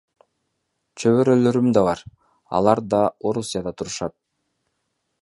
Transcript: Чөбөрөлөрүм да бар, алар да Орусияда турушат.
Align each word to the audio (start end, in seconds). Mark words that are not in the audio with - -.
Чөбөрөлөрүм 1.03 1.69
да 1.79 1.85
бар, 1.89 2.03
алар 2.61 2.83
да 2.95 3.05
Орусияда 3.33 3.79
турушат. 3.79 4.21